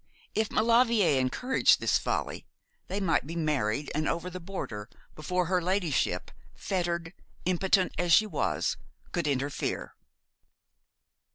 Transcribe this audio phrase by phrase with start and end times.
[0.33, 2.47] If Maulevrier encouraged this folly,
[2.87, 7.13] they might be married and over the border, before her ladyship fettered,
[7.45, 8.77] impotent as she was
[9.11, 9.93] could interfere.